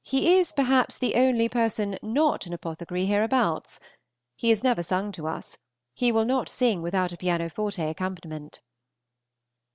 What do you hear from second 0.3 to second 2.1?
is, perhaps, the only person